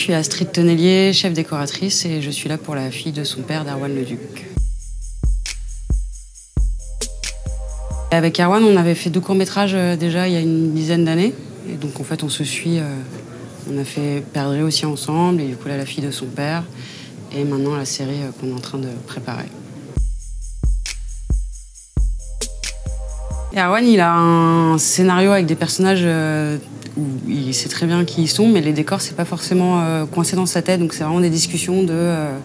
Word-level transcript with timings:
suis 0.00 0.14
Astrid 0.14 0.50
Tonnelier, 0.50 1.12
chef 1.12 1.34
décoratrice, 1.34 2.06
et 2.06 2.22
je 2.22 2.30
suis 2.30 2.48
là 2.48 2.56
pour 2.56 2.74
la 2.74 2.90
fille 2.90 3.12
de 3.12 3.22
son 3.22 3.42
père, 3.42 3.66
Darwan 3.66 3.94
Leduc. 3.94 4.46
Avec 8.10 8.40
Erwan, 8.40 8.64
on 8.64 8.78
avait 8.78 8.94
fait 8.94 9.10
deux 9.10 9.20
courts-métrages 9.20 9.74
euh, 9.74 9.96
déjà 9.96 10.26
il 10.26 10.32
y 10.32 10.36
a 10.36 10.40
une 10.40 10.72
dizaine 10.72 11.04
d'années. 11.04 11.34
Et 11.68 11.74
donc 11.74 12.00
en 12.00 12.04
fait, 12.04 12.22
on 12.22 12.30
se 12.30 12.44
suit. 12.44 12.78
euh, 12.78 12.96
on 13.70 13.76
a 13.78 13.84
fait 13.84 14.22
Perdrix 14.32 14.62
aussi 14.62 14.86
ensemble, 14.86 15.42
et 15.42 15.46
du 15.46 15.56
coup 15.56 15.68
là, 15.68 15.76
la 15.76 15.84
fille 15.84 16.02
de 16.02 16.10
son 16.10 16.26
père. 16.26 16.64
Et 17.36 17.44
maintenant 17.44 17.76
la 17.76 17.84
série 17.84 18.22
euh, 18.22 18.30
qu'on 18.40 18.48
est 18.48 18.54
en 18.54 18.58
train 18.58 18.78
de 18.78 18.88
préparer. 19.06 19.50
Et 23.52 23.58
Erwan, 23.58 23.84
il 23.84 23.98
a 23.98 24.14
un 24.14 24.78
scénario 24.78 25.32
avec 25.32 25.46
des 25.46 25.56
personnages 25.56 26.02
euh, 26.04 26.56
où 26.96 27.04
il 27.28 27.52
sait 27.52 27.68
très 27.68 27.84
bien 27.86 28.04
qui 28.04 28.22
ils 28.22 28.28
sont, 28.28 28.46
mais 28.46 28.60
les 28.60 28.72
décors, 28.72 29.00
c'est 29.00 29.16
pas 29.16 29.24
forcément 29.24 29.80
euh, 29.82 30.06
coincé 30.06 30.36
dans 30.36 30.46
sa 30.46 30.62
tête. 30.62 30.78
Donc 30.78 30.92
c'est 30.92 31.02
vraiment 31.02 31.20
des 31.20 31.30
discussions 31.30 31.82
de. 31.82 31.88
euh, 31.90 32.38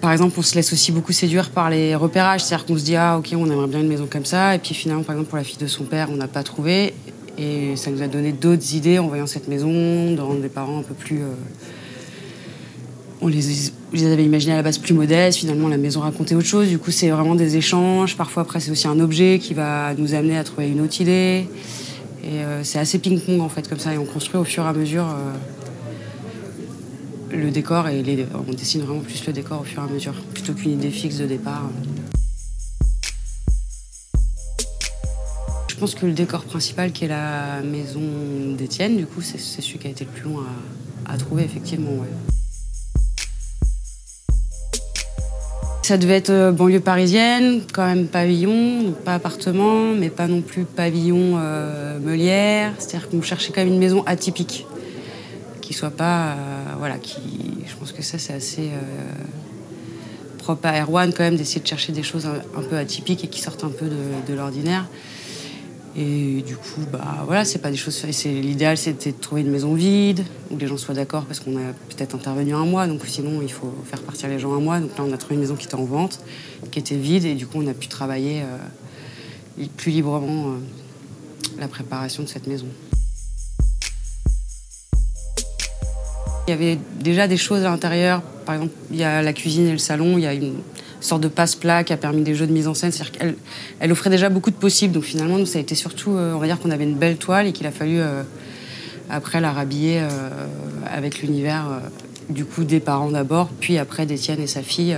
par 0.00 0.10
exemple, 0.10 0.34
on 0.36 0.42
se 0.42 0.56
laisse 0.56 0.72
aussi 0.72 0.90
beaucoup 0.90 1.12
séduire 1.12 1.50
par 1.50 1.70
les 1.70 1.94
repérages. 1.94 2.42
C'est-à-dire 2.42 2.66
qu'on 2.66 2.76
se 2.76 2.84
dit, 2.84 2.96
ah, 2.96 3.18
ok, 3.18 3.28
on 3.34 3.48
aimerait 3.48 3.68
bien 3.68 3.80
une 3.80 3.88
maison 3.88 4.08
comme 4.10 4.24
ça. 4.24 4.56
Et 4.56 4.58
puis 4.58 4.74
finalement, 4.74 5.04
par 5.04 5.14
exemple, 5.14 5.28
pour 5.28 5.38
la 5.38 5.44
fille 5.44 5.58
de 5.58 5.68
son 5.68 5.84
père, 5.84 6.08
on 6.10 6.16
n'a 6.16 6.26
pas 6.26 6.42
trouvé. 6.42 6.94
Et 7.38 7.76
ça 7.76 7.92
nous 7.92 8.02
a 8.02 8.08
donné 8.08 8.32
d'autres 8.32 8.74
idées 8.74 8.98
en 8.98 9.06
voyant 9.06 9.28
cette 9.28 9.46
maison, 9.46 9.70
de 9.70 10.20
rendre 10.20 10.40
des 10.40 10.48
parents 10.48 10.78
un 10.80 10.82
peu 10.82 10.94
plus. 10.94 11.20
On 13.22 13.28
les, 13.28 13.72
avait 14.04 14.24
imaginés 14.24 14.54
à 14.54 14.56
la 14.56 14.62
base 14.62 14.78
plus 14.78 14.94
modestes. 14.94 15.38
Finalement, 15.38 15.68
la 15.68 15.76
maison 15.76 16.00
racontait 16.00 16.34
autre 16.34 16.46
chose. 16.46 16.68
Du 16.68 16.78
coup, 16.78 16.90
c'est 16.90 17.10
vraiment 17.10 17.34
des 17.34 17.56
échanges. 17.56 18.16
Parfois, 18.16 18.42
après, 18.42 18.60
c'est 18.60 18.70
aussi 18.70 18.88
un 18.88 18.98
objet 19.00 19.38
qui 19.40 19.54
va 19.54 19.94
nous 19.94 20.14
amener 20.14 20.38
à 20.38 20.44
trouver 20.44 20.68
une 20.68 20.80
autre 20.80 21.00
idée. 21.00 21.46
Et 22.24 22.44
euh, 22.44 22.64
c'est 22.64 22.78
assez 22.78 22.98
ping-pong, 22.98 23.40
en 23.40 23.48
fait, 23.48 23.68
comme 23.68 23.78
ça. 23.78 23.92
Et 23.92 23.98
on 23.98 24.06
construit 24.06 24.40
au 24.40 24.44
fur 24.44 24.64
et 24.64 24.68
à 24.68 24.72
mesure. 24.72 25.04
euh, 25.04 25.32
le 27.32 27.50
décor 27.50 27.88
et 27.88 28.02
on 28.48 28.52
dessine 28.52 28.82
vraiment 28.82 29.00
plus 29.00 29.24
le 29.26 29.32
décor 29.32 29.60
au 29.60 29.64
fur 29.64 29.82
et 29.82 29.90
à 29.90 29.92
mesure, 29.92 30.14
plutôt 30.34 30.52
qu'une 30.52 30.72
idée 30.72 30.90
fixe 30.90 31.18
de 31.18 31.26
départ. 31.26 31.68
Je 35.68 35.76
pense 35.76 35.94
que 35.94 36.04
le 36.04 36.12
décor 36.12 36.44
principal, 36.44 36.92
qui 36.92 37.06
est 37.06 37.08
la 37.08 37.62
maison 37.62 38.00
d'Étienne, 38.56 38.96
du 38.96 39.06
coup, 39.06 39.22
c'est 39.22 39.38
celui 39.38 39.78
qui 39.78 39.86
a 39.86 39.90
été 39.90 40.04
le 40.04 40.10
plus 40.10 40.24
long 40.24 40.40
à, 41.06 41.16
trouver, 41.16 41.44
effectivement. 41.44 42.04
Ça 45.82 45.96
devait 45.98 46.16
être 46.16 46.30
euh, 46.30 46.52
banlieue 46.52 46.80
parisienne, 46.80 47.62
quand 47.72 47.84
même 47.84 48.06
pavillon, 48.06 48.92
pas 49.04 49.14
appartement, 49.14 49.94
mais 49.94 50.10
pas 50.10 50.28
non 50.28 50.40
plus 50.40 50.64
pavillon 50.64 51.36
euh, 51.38 51.98
meulière. 51.98 52.72
C'est-à-dire 52.78 53.08
qu'on 53.08 53.22
cherchait 53.22 53.52
quand 53.52 53.62
même 53.62 53.72
une 53.72 53.78
maison 53.78 54.04
atypique 54.06 54.66
qui 55.70 55.76
soit 55.76 55.90
pas 55.90 56.30
euh, 56.30 56.34
voilà 56.78 56.96
qui 56.98 57.20
je 57.64 57.76
pense 57.76 57.92
que 57.92 58.02
ça 58.02 58.18
c'est 58.18 58.32
assez 58.32 58.70
euh, 58.70 59.12
propre 60.38 60.66
à 60.66 60.80
Erwan 60.80 61.12
quand 61.12 61.22
même 61.22 61.36
d'essayer 61.36 61.60
de 61.60 61.66
chercher 61.66 61.92
des 61.92 62.02
choses 62.02 62.26
un, 62.26 62.62
peu 62.62 62.76
atypiques 62.76 63.22
et 63.22 63.28
qui 63.28 63.40
sortent 63.40 63.62
un 63.62 63.70
peu 63.70 63.86
de 63.86 64.34
l'ordinaire 64.34 64.88
et 65.96 66.42
du 66.42 66.56
coup 66.56 66.82
bah 66.92 67.24
voilà 67.26 67.44
c'est 67.44 67.58
pas 67.58 67.70
des 67.70 67.76
choses 67.76 68.00
l'idéal 68.24 68.76
c'était 68.76 69.10
de 69.10 69.16
trouver 69.16 69.40
une 69.40 69.50
maison 69.50 69.74
vide 69.74 70.24
où 70.50 70.56
les 70.56 70.68
gens 70.68 70.76
soient 70.76 70.94
d'accord 70.94 71.24
parce 71.24 71.40
qu'on 71.40 71.56
a 71.56 71.72
peut-être 71.88 72.14
intervenu 72.14 72.54
un 72.54 72.64
mois 72.64 72.86
donc 72.86 73.04
sinon 73.06 73.42
il 73.42 73.50
faut 73.50 73.74
faire 73.84 74.00
partir 74.02 74.28
les 74.28 74.38
gens 74.38 74.54
un 74.54 74.60
mois 74.60 74.78
donc 74.78 74.96
là 74.96 75.04
on 75.06 75.12
a 75.12 75.16
trouvé 75.16 75.34
une 75.34 75.40
maison 75.40 75.56
qui 75.56 75.66
était 75.66 75.74
en 75.74 75.84
vente 75.84 76.20
qui 76.70 76.78
était 76.78 76.96
vide 76.96 77.24
et 77.24 77.34
du 77.34 77.46
coup 77.46 77.58
on 77.60 77.66
a 77.66 77.74
pu 77.74 77.88
travailler 77.88 78.42
euh, 78.42 79.66
plus 79.76 79.90
librement 79.90 80.50
euh, 80.50 80.58
la 81.58 81.66
préparation 81.66 82.22
de 82.22 82.28
cette 82.28 82.46
maison 82.46 82.66
Il 86.46 86.50
y 86.50 86.54
avait 86.54 86.78
déjà 86.98 87.28
des 87.28 87.36
choses 87.36 87.64
à 87.64 87.70
l'intérieur. 87.70 88.22
Par 88.44 88.56
exemple, 88.56 88.74
il 88.90 88.96
y 88.96 89.04
a 89.04 89.22
la 89.22 89.32
cuisine 89.32 89.68
et 89.68 89.72
le 89.72 89.78
salon. 89.78 90.18
Il 90.18 90.24
y 90.24 90.26
a 90.26 90.34
une 90.34 90.56
sorte 91.00 91.22
de 91.22 91.28
passe-plat 91.28 91.84
qui 91.84 91.92
a 91.92 91.96
permis 91.96 92.22
des 92.22 92.34
jeux 92.34 92.46
de 92.46 92.52
mise 92.52 92.68
en 92.68 92.74
scène. 92.74 92.92
C'est-à-dire 92.92 93.12
qu'elle 93.12 93.34
elle 93.80 93.92
offrait 93.92 94.10
déjà 94.10 94.28
beaucoup 94.28 94.50
de 94.50 94.56
possibles. 94.56 94.92
Donc 94.94 95.04
finalement, 95.04 95.44
ça 95.46 95.58
a 95.58 95.60
été 95.60 95.74
surtout, 95.74 96.12
euh, 96.12 96.34
on 96.34 96.38
va 96.38 96.46
dire 96.46 96.58
qu'on 96.58 96.70
avait 96.70 96.84
une 96.84 96.96
belle 96.96 97.16
toile 97.16 97.46
et 97.46 97.52
qu'il 97.52 97.66
a 97.66 97.72
fallu 97.72 98.00
euh, 98.00 98.22
après 99.08 99.40
la 99.40 99.52
rhabiller 99.52 100.00
euh, 100.00 100.08
avec 100.86 101.22
l'univers 101.22 101.66
du 102.28 102.44
coup 102.44 102.64
des 102.64 102.78
parents 102.78 103.10
d'abord, 103.10 103.48
puis 103.60 103.76
après 103.76 104.06
d'Étienne 104.06 104.40
et 104.40 104.46
sa 104.46 104.62
fille 104.62 104.96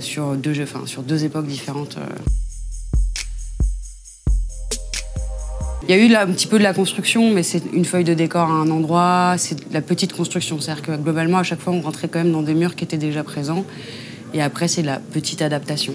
sur, 0.00 0.34
deux, 0.34 0.54
jeux- 0.54 0.62
enfin, 0.64 0.86
sur 0.86 1.02
deux 1.02 1.24
époques 1.24 1.46
différentes. 1.46 1.98
Il 5.88 5.90
y 5.90 5.92
a 5.94 5.96
eu 5.98 6.14
un 6.14 6.26
petit 6.28 6.46
peu 6.46 6.58
de 6.58 6.62
la 6.62 6.72
construction, 6.72 7.34
mais 7.34 7.42
c'est 7.42 7.62
une 7.72 7.84
feuille 7.84 8.04
de 8.04 8.14
décor 8.14 8.48
à 8.48 8.52
un 8.52 8.70
endroit, 8.70 9.34
c'est 9.36 9.68
de 9.68 9.74
la 9.74 9.82
petite 9.82 10.12
construction. 10.12 10.60
C'est-à-dire 10.60 10.82
que 10.82 10.92
globalement, 10.96 11.38
à 11.38 11.42
chaque 11.42 11.60
fois, 11.60 11.72
on 11.72 11.80
rentrait 11.80 12.08
quand 12.08 12.20
même 12.20 12.32
dans 12.32 12.42
des 12.42 12.54
murs 12.54 12.76
qui 12.76 12.84
étaient 12.84 12.96
déjà 12.98 13.24
présents. 13.24 13.64
Et 14.34 14.42
après, 14.42 14.68
c'est 14.68 14.82
la 14.82 14.98
petite 14.98 15.42
adaptation. 15.42 15.94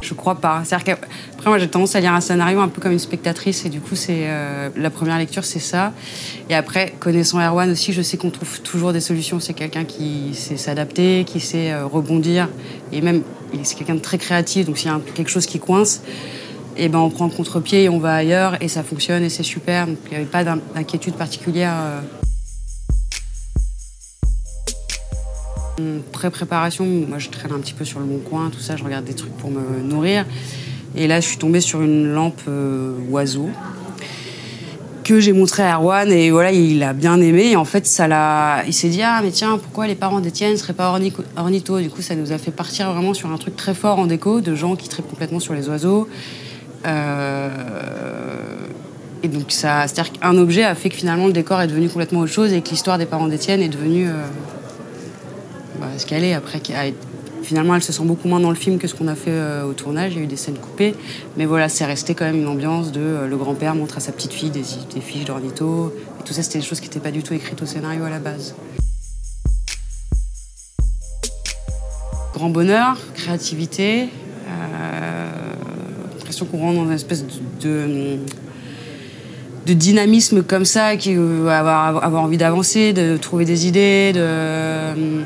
Je 0.00 0.12
crois 0.12 0.34
pas. 0.34 0.62
C'est-à-dire 0.64 0.84
qu'après, 0.96 1.48
moi, 1.48 1.58
j'ai 1.58 1.68
tendance 1.68 1.94
à 1.96 2.00
lire 2.00 2.12
un 2.12 2.20
scénario 2.20 2.60
un 2.60 2.68
peu 2.68 2.80
comme 2.82 2.92
une 2.92 2.98
spectatrice, 2.98 3.64
et 3.64 3.70
du 3.70 3.80
coup, 3.80 3.96
c'est 3.96 4.24
euh, 4.26 4.68
la 4.76 4.90
première 4.90 5.16
lecture, 5.16 5.44
c'est 5.44 5.58
ça. 5.60 5.92
Et 6.50 6.54
après, 6.54 6.94
connaissant 7.00 7.40
Erwan 7.40 7.70
aussi, 7.70 7.92
je 7.94 8.02
sais 8.02 8.18
qu'on 8.18 8.30
trouve 8.30 8.60
toujours 8.60 8.92
des 8.92 9.00
solutions. 9.00 9.40
C'est 9.40 9.54
quelqu'un 9.54 9.84
qui 9.84 10.34
sait 10.34 10.58
s'adapter, 10.58 11.24
qui 11.26 11.40
sait 11.40 11.72
euh, 11.72 11.86
rebondir, 11.86 12.48
et 12.92 13.00
même, 13.00 13.22
c'est 13.62 13.76
quelqu'un 13.76 13.94
de 13.94 14.00
très 14.00 14.18
créatif. 14.18 14.66
Donc, 14.66 14.76
s'il 14.76 14.88
y 14.88 14.90
a 14.90 15.00
quelque 15.14 15.30
chose 15.30 15.46
qui 15.46 15.58
coince, 15.58 16.02
et 16.76 16.88
ben, 16.88 16.98
on 16.98 17.08
prend 17.08 17.28
contre-pied 17.30 17.84
et 17.84 17.88
on 17.88 17.98
va 17.98 18.14
ailleurs, 18.14 18.62
et 18.62 18.68
ça 18.68 18.82
fonctionne, 18.82 19.22
et 19.22 19.30
c'est 19.30 19.42
super. 19.42 19.86
Donc, 19.86 19.96
il 20.06 20.10
n'y 20.10 20.16
avait 20.16 20.24
pas 20.26 20.44
d'in- 20.44 20.58
d'inquiétude 20.74 21.14
particulière. 21.14 21.72
euh. 21.76 22.00
En 25.80 26.00
Pré-préparation, 26.12 26.84
moi 27.08 27.18
je 27.18 27.28
traîne 27.30 27.52
un 27.52 27.58
petit 27.58 27.72
peu 27.74 27.84
sur 27.84 27.98
le 27.98 28.06
bon 28.06 28.18
coin, 28.18 28.50
tout 28.50 28.60
ça, 28.60 28.76
je 28.76 28.84
regarde 28.84 29.04
des 29.04 29.14
trucs 29.14 29.36
pour 29.36 29.50
me 29.50 29.82
nourrir. 29.82 30.24
Et 30.96 31.08
là, 31.08 31.20
je 31.20 31.26
suis 31.26 31.38
tombée 31.38 31.60
sur 31.60 31.82
une 31.82 32.12
lampe 32.12 32.40
euh, 32.46 32.92
oiseau 33.10 33.48
que 35.02 35.18
j'ai 35.20 35.32
montré 35.32 35.64
à 35.64 35.74
Erwan 35.76 36.10
et 36.12 36.30
voilà, 36.30 36.52
il 36.52 36.82
a 36.82 36.92
bien 36.92 37.20
aimé. 37.20 37.56
En 37.56 37.64
fait, 37.64 37.86
ça 37.86 38.06
l'a. 38.06 38.62
Il 38.66 38.72
s'est 38.72 38.88
dit 38.88 39.02
ah 39.02 39.20
mais 39.22 39.32
tiens, 39.32 39.58
pourquoi 39.58 39.86
les 39.88 39.96
parents 39.96 40.20
d'Étienne 40.20 40.52
ne 40.52 40.56
seraient 40.56 40.72
pas 40.72 40.96
ornico- 40.96 41.24
ornithos? 41.36 41.80
Du 41.80 41.90
coup, 41.90 42.00
ça 42.02 42.14
nous 42.14 42.30
a 42.30 42.38
fait 42.38 42.52
partir 42.52 42.92
vraiment 42.92 43.12
sur 43.12 43.30
un 43.30 43.36
truc 43.36 43.56
très 43.56 43.74
fort 43.74 43.98
en 43.98 44.06
déco, 44.06 44.40
de 44.40 44.54
gens 44.54 44.76
qui 44.76 44.88
traitent 44.88 45.08
complètement 45.08 45.40
sur 45.40 45.54
les 45.54 45.68
oiseaux. 45.68 46.08
Euh, 46.86 47.50
Et 49.24 49.28
donc 49.28 49.50
ça, 49.50 49.88
c'est-à-dire 49.88 50.12
qu'un 50.12 50.36
objet 50.36 50.64
a 50.64 50.74
fait 50.74 50.90
que 50.90 50.96
finalement 50.96 51.26
le 51.26 51.32
décor 51.32 51.60
est 51.60 51.66
devenu 51.66 51.88
complètement 51.88 52.20
autre 52.20 52.32
chose 52.32 52.52
et 52.52 52.60
que 52.60 52.68
l'histoire 52.70 52.98
des 52.98 53.06
parents 53.06 53.26
d'Étienne 53.26 53.62
est 53.62 53.70
devenue 53.70 54.06
euh, 54.06 54.12
ce 55.98 56.06
qu'elle 56.06 56.24
est 56.24 56.34
après. 56.34 56.60
Finalement, 57.44 57.74
elle 57.74 57.82
se 57.82 57.92
sent 57.92 58.04
beaucoup 58.04 58.26
moins 58.26 58.40
dans 58.40 58.48
le 58.48 58.56
film 58.56 58.78
que 58.78 58.88
ce 58.88 58.94
qu'on 58.94 59.06
a 59.06 59.14
fait 59.14 59.30
euh, 59.30 59.64
au 59.64 59.74
tournage. 59.74 60.12
Il 60.12 60.18
y 60.18 60.20
a 60.22 60.24
eu 60.24 60.26
des 60.26 60.36
scènes 60.36 60.56
coupées, 60.56 60.94
mais 61.36 61.44
voilà, 61.44 61.68
c'est 61.68 61.84
resté 61.84 62.14
quand 62.14 62.24
même 62.24 62.36
une 62.36 62.48
ambiance 62.48 62.90
de 62.90 63.00
euh, 63.00 63.26
le 63.26 63.36
grand-père 63.36 63.74
montre 63.74 63.98
à 63.98 64.00
sa 64.00 64.12
petite 64.12 64.32
fille 64.32 64.48
des, 64.50 64.62
fiches 64.62 65.26
d'ornitho. 65.26 65.92
Et 66.20 66.24
tout 66.24 66.32
ça, 66.32 66.42
c'était 66.42 66.60
des 66.60 66.64
choses 66.64 66.80
qui 66.80 66.88
n'étaient 66.88 67.00
pas 67.00 67.10
du 67.10 67.22
tout 67.22 67.34
écrites 67.34 67.60
au 67.60 67.66
scénario 67.66 68.02
à 68.04 68.10
la 68.10 68.18
base. 68.18 68.54
Grand 72.32 72.48
bonheur, 72.48 72.98
créativité, 73.14 74.08
euh, 74.48 75.30
l'impression 76.16 76.46
qu'on 76.46 76.58
rentre 76.58 76.78
dans 76.78 76.84
une 76.86 76.92
espèce 76.92 77.24
de, 77.60 78.18
dynamisme 79.66 80.42
comme 80.42 80.64
ça, 80.64 80.96
qui 80.96 81.14
euh, 81.14 81.46
avoir, 81.48 82.02
avoir 82.02 82.22
envie 82.22 82.38
d'avancer, 82.38 82.94
de 82.94 83.18
trouver 83.18 83.44
des 83.44 83.66
idées, 83.66 84.12
de 84.14 85.24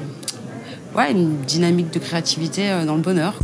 une 1.07 1.43
dynamique 1.43 1.93
de 1.93 1.99
créativité 1.99 2.71
euh, 2.71 2.85
dans 2.85 2.97
le 2.97 3.03
bonheur. 3.03 3.39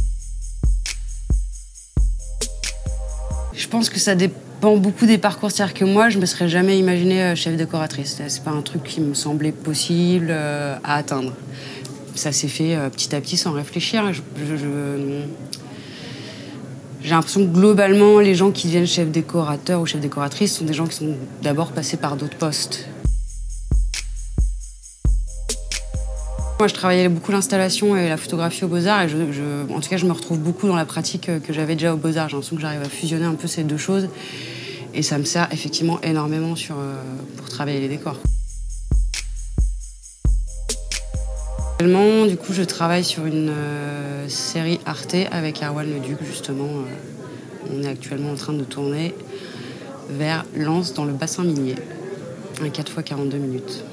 Je 3.55 3.69
pense 3.69 3.89
que 3.89 3.99
ça 3.99 4.15
dépend 4.15 4.77
beaucoup 4.77 5.06
des 5.06 5.19
parcours. 5.19 5.51
C'est-à-dire 5.51 5.75
que 5.75 5.85
moi, 5.85 6.09
je 6.09 6.19
me 6.19 6.27
serais 6.27 6.49
jamais 6.49 6.79
imaginée 6.79 7.23
euh, 7.23 7.35
chef 7.37 7.56
décoratrice. 7.56 8.21
C'est 8.27 8.43
pas 8.43 8.51
un 8.51 8.62
truc 8.62 8.83
qui 8.83 9.01
me 9.01 9.15
semblait 9.15 9.53
possible 9.53 10.29
euh, 10.31 10.77
à 10.83 10.97
atteindre. 10.97 11.33
Ça 12.15 12.33
s'est 12.33 12.49
fait 12.49 12.77
petit 12.91 13.15
à 13.15 13.21
petit 13.21 13.37
sans 13.37 13.53
réfléchir. 13.53 14.05
J'ai 17.03 17.11
l'impression 17.11 17.41
que 17.41 17.53
globalement, 17.53 18.21
les 18.21 18.37
gens 18.37 18.53
qui 18.53 18.69
deviennent 18.69 18.87
chef 18.87 19.11
décorateur 19.11 19.81
ou 19.81 19.87
chef 19.87 20.01
décoratrice 20.01 20.56
sont 20.56 20.65
des 20.65 20.75
gens 20.75 20.87
qui 20.87 20.95
sont 20.95 21.17
d'abord 21.43 21.73
passés 21.73 21.97
par 21.97 22.15
d'autres 22.17 22.37
postes. 22.37 22.87
Moi, 26.65 26.69
je 26.71 26.75
travaillais 26.77 27.11
beaucoup 27.11 27.31
l'installation 27.31 27.95
et 27.95 28.09
la 28.09 28.17
photographie 28.17 28.65
aux 28.65 28.69
Beaux-Arts 28.69 29.03
et 29.03 29.13
en 29.71 29.81
tout 29.81 29.91
cas, 29.91 29.99
je 29.99 30.07
me 30.07 30.13
retrouve 30.13 30.39
beaucoup 30.39 30.67
dans 30.67 30.77
la 30.77 30.87
pratique 30.87 31.31
que 31.47 31.53
j'avais 31.53 31.75
déjà 31.75 31.93
aux 31.93 31.99
Beaux-Arts. 31.99 32.31
J'ai 32.31 32.37
l'impression 32.37 32.57
que 32.57 32.63
j'arrive 32.63 32.81
à 32.81 32.89
fusionner 32.89 33.27
un 33.27 33.35
peu 33.35 33.47
ces 33.47 33.65
deux 33.65 33.77
choses 33.77 34.09
et 34.95 35.03
ça 35.03 35.19
me 35.19 35.25
sert 35.25 35.47
effectivement 35.53 36.01
énormément 36.01 36.55
euh, 36.55 36.95
pour 37.37 37.51
travailler 37.51 37.81
les 37.81 37.89
décors. 37.89 38.17
Actuellement, 41.75 42.25
du 42.25 42.39
coup, 42.39 42.55
je 42.55 42.63
travaille 42.63 43.05
sur 43.05 43.27
une 43.27 43.51
euh, 43.51 44.27
série 44.31 44.81
Arte 44.87 45.17
avec 45.33 45.63
Erwan 45.63 45.87
Leduc, 45.87 46.17
justement. 46.27 46.65
euh, 46.65 47.75
on 47.77 47.83
est 47.83 47.89
actuellement 47.89 48.31
en 48.31 48.37
train 48.37 48.55
de 48.55 48.65
tourner 48.65 49.15
vers 50.09 50.47
Lens 50.57 50.95
dans 50.95 51.05
le 51.05 51.13
bassin 51.13 51.45
minier. 51.45 51.75
Un 52.63 52.71
4 52.71 52.91
x 52.91 53.03
42 53.05 53.37
minutes. 53.37 53.85